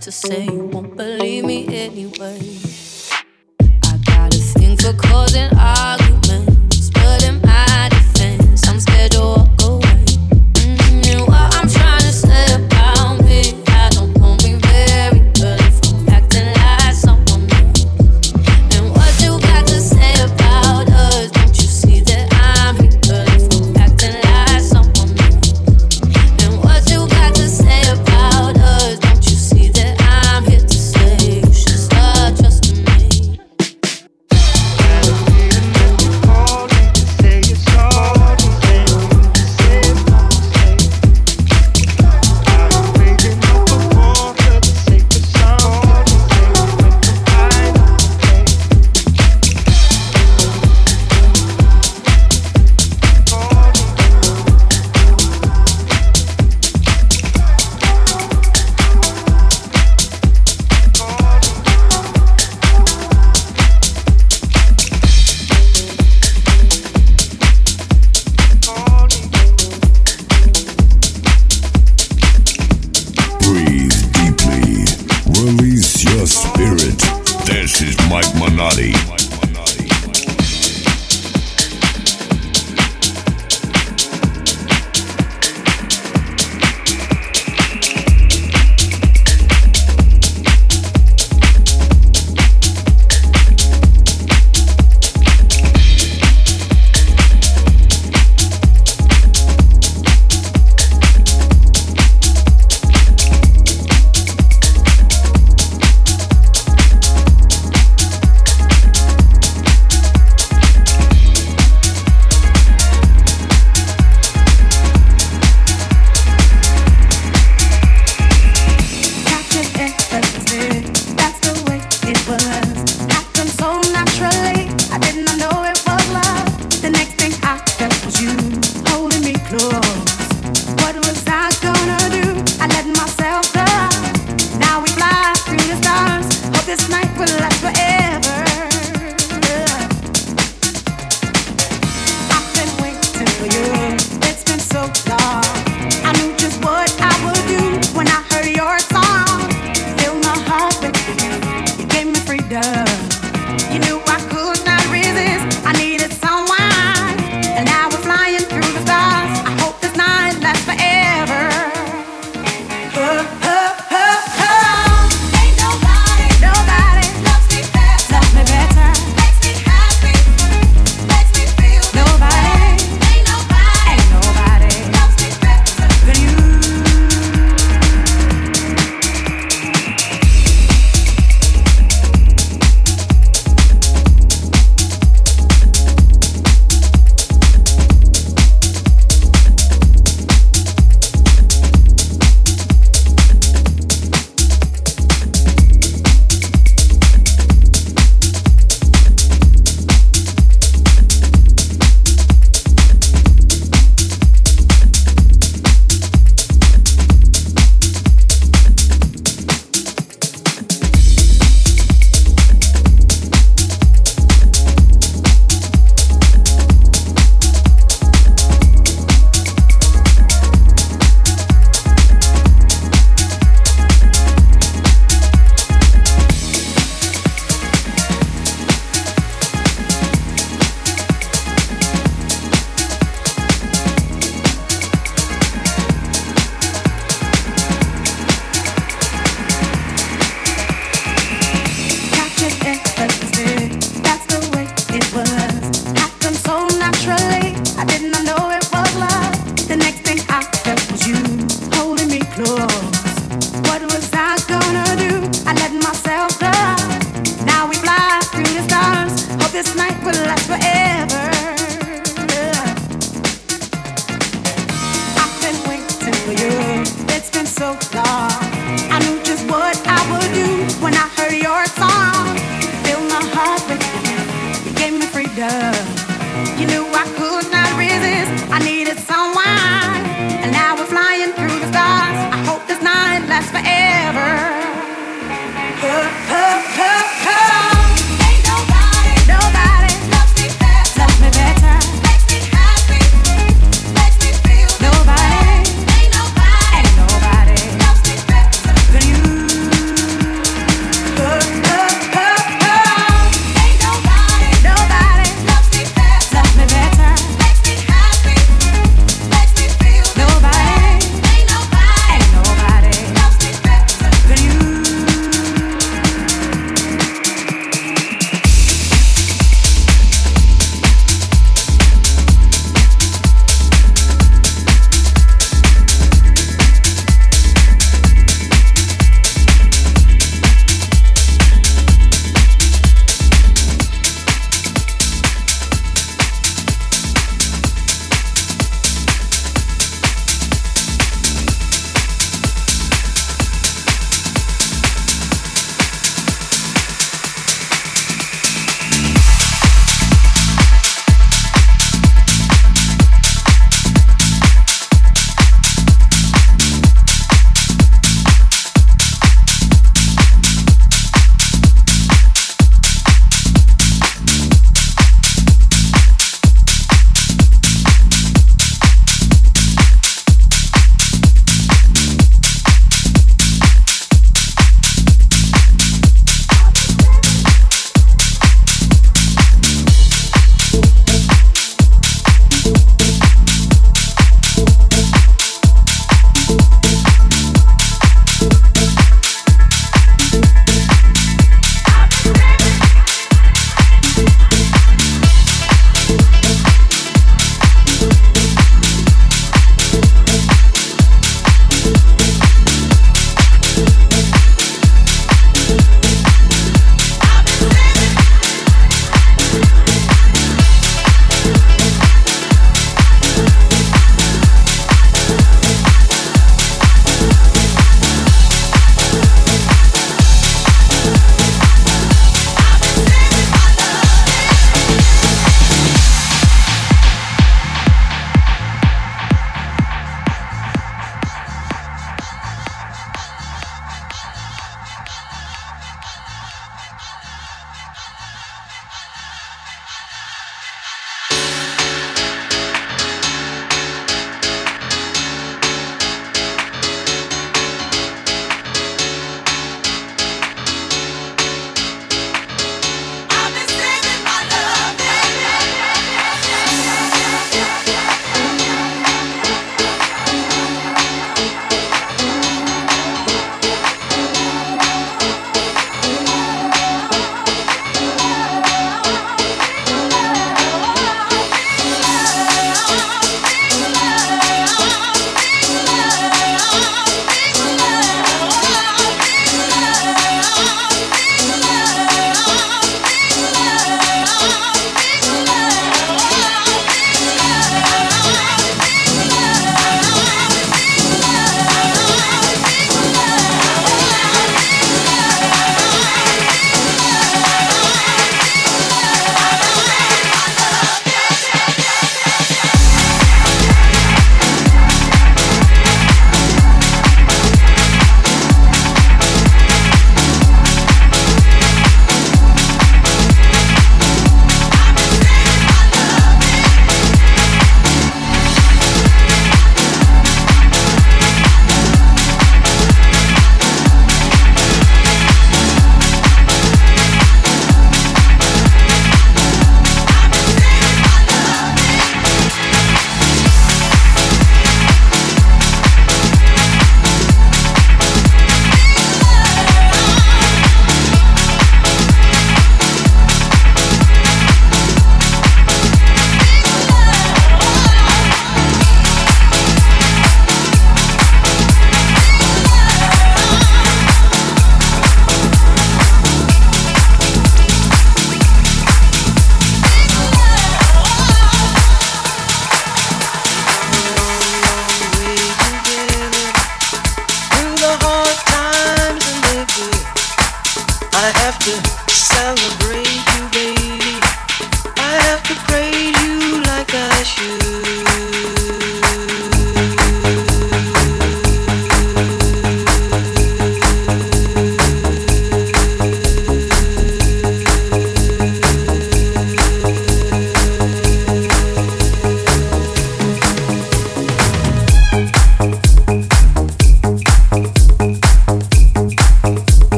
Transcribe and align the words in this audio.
To 0.00 0.12
say. 0.12 0.59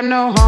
Got 0.00 0.08
no 0.08 0.39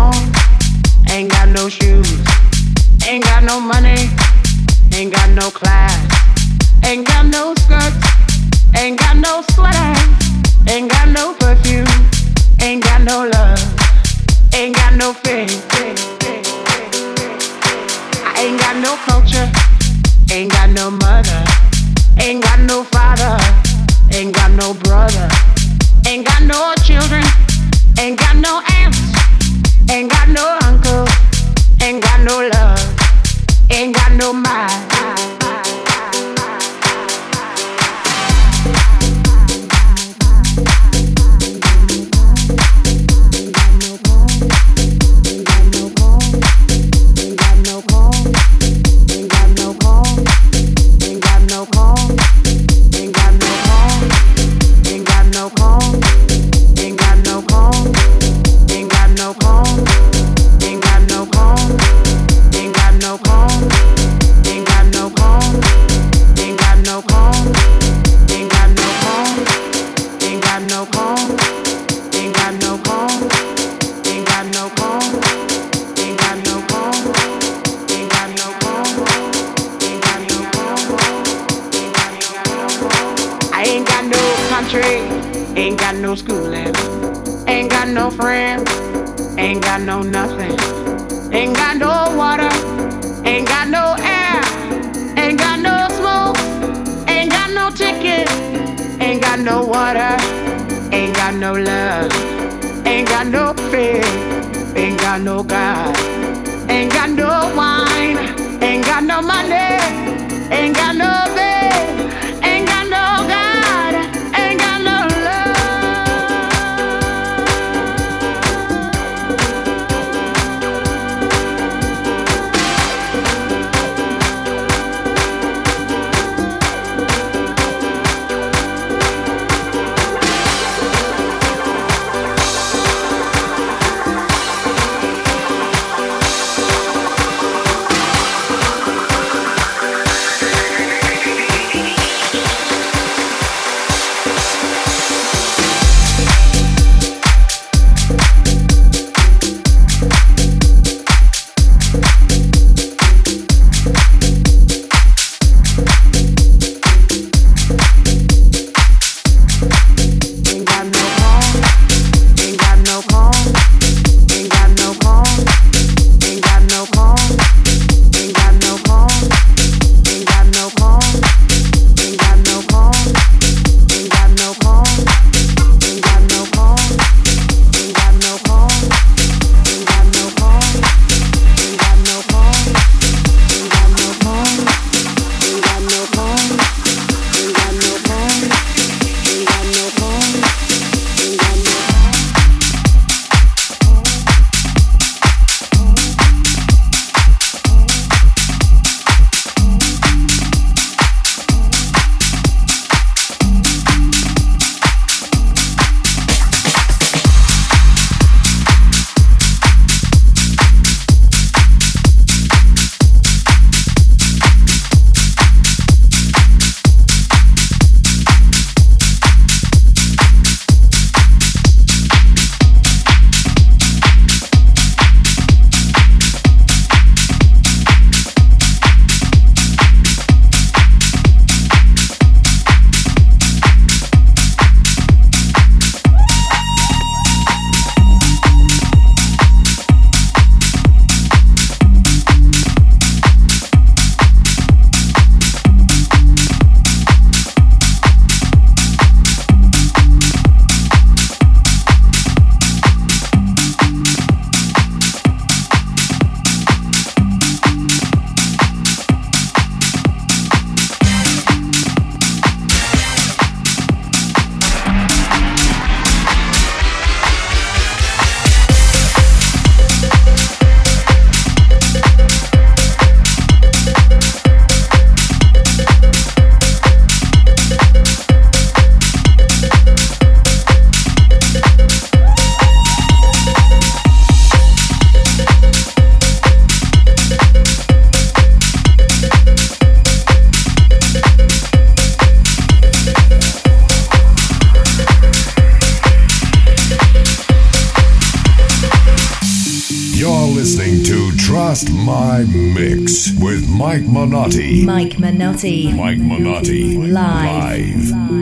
Live 302.12 302.54
Mix 302.54 303.32
with 303.40 303.66
Mike 303.70 304.02
Manotti. 304.02 304.84
Mike 304.84 305.16
Manotti. 305.16 305.96
Mike 305.96 306.18
Manotti. 306.18 306.98
Live. 306.98 307.10
Live. 307.10 308.10
Live. 308.10 308.41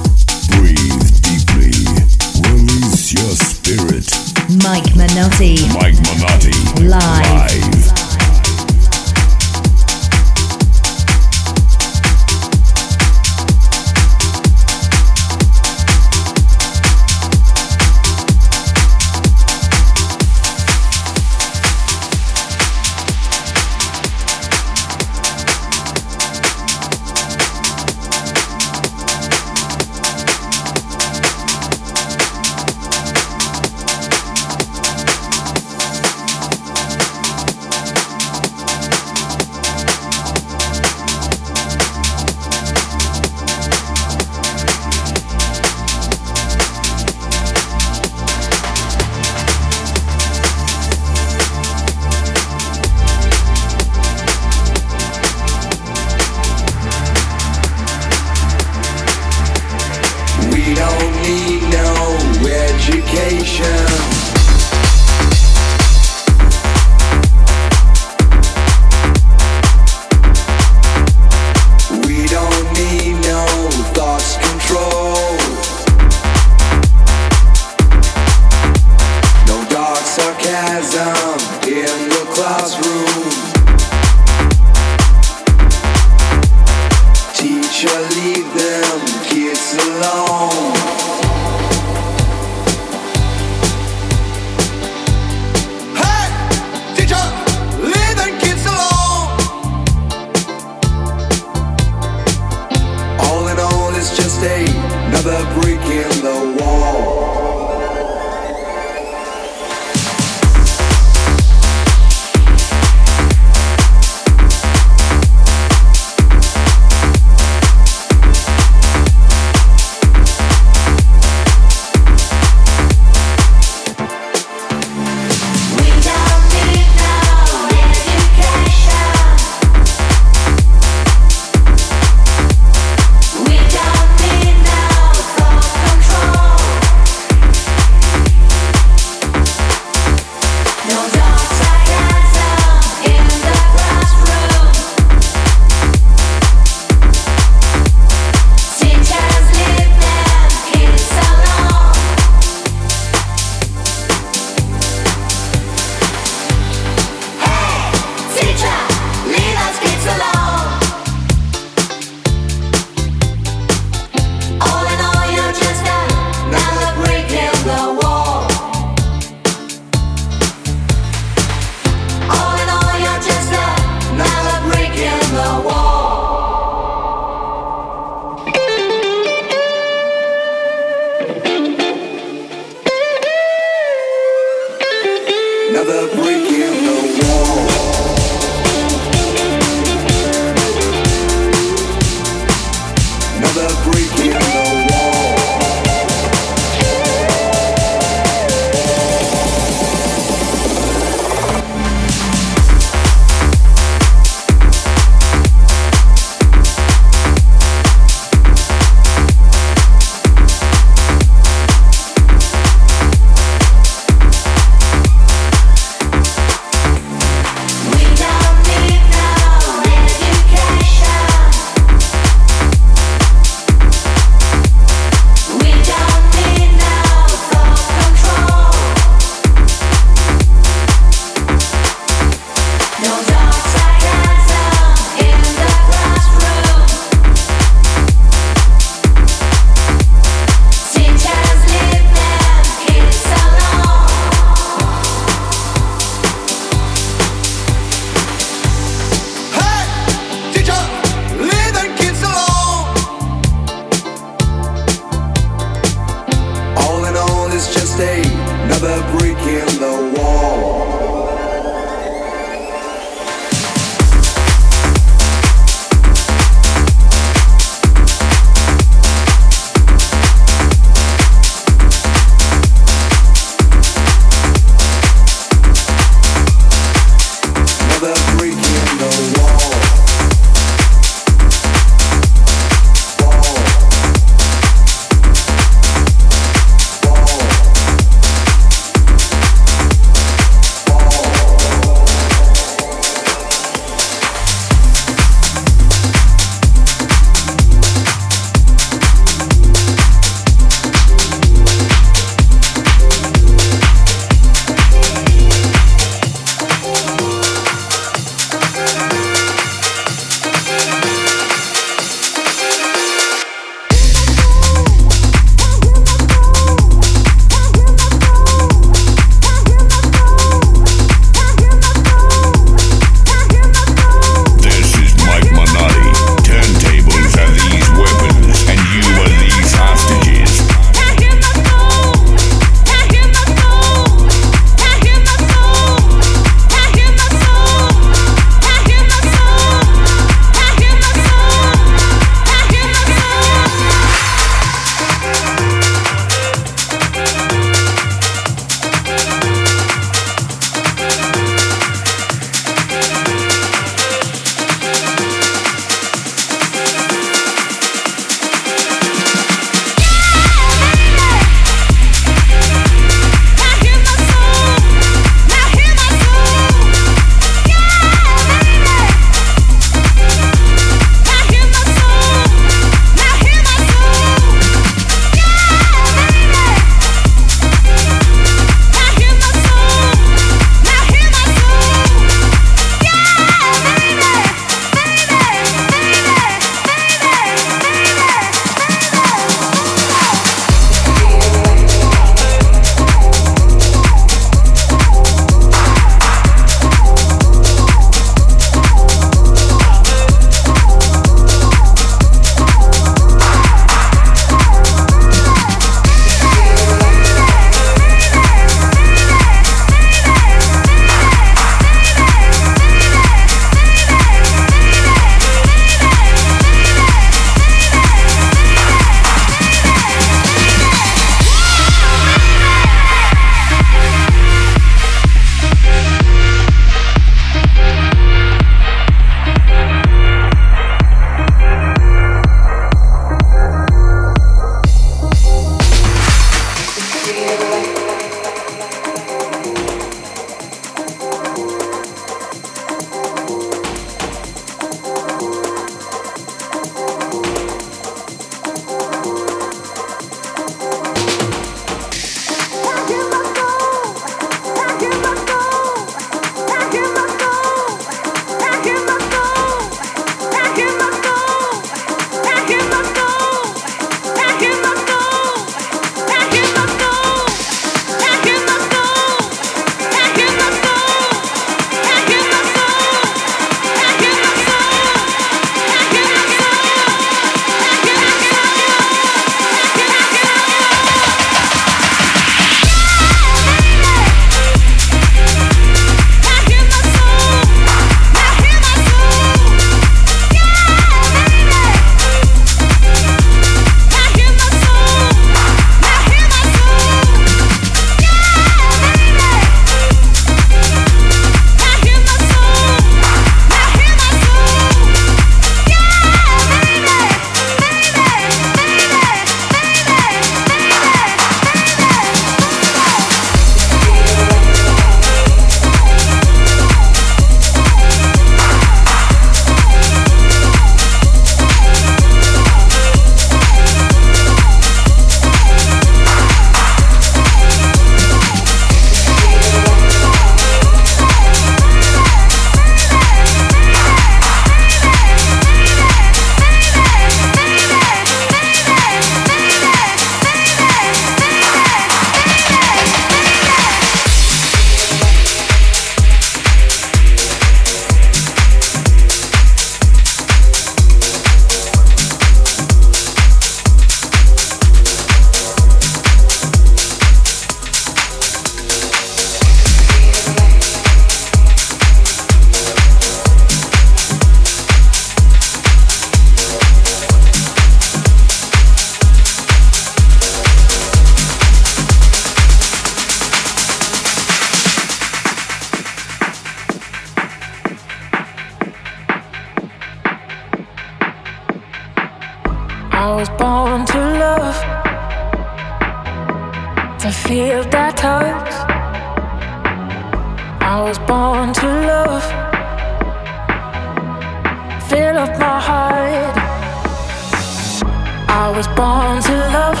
Love, 599.72 600.00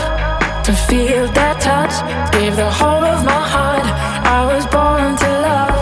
to 0.64 0.72
feel 0.72 1.26
that 1.38 1.60
touch, 1.60 1.94
give 2.32 2.56
the 2.56 2.70
whole 2.70 3.04
of 3.04 3.24
my 3.24 3.42
heart. 3.54 3.86
I 4.38 4.40
was 4.52 4.64
born 4.66 5.16
to 5.16 5.30
love, 5.48 5.78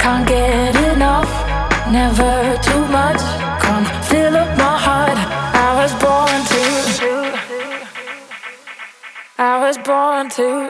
can't 0.00 0.26
get 0.26 0.74
enough, 0.92 1.30
never 1.90 2.58
too 2.62 2.84
much. 2.88 3.20
Come 3.64 3.84
fill 4.02 4.36
up 4.36 4.56
my 4.58 4.76
heart. 4.86 5.18
I 5.66 5.70
was 5.80 5.92
born 6.04 6.38
to. 6.52 6.62
I 9.38 9.58
was 9.60 9.76
born 9.78 10.28
to. 10.30 10.65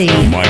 Oh 0.00 0.30
my. 0.30 0.47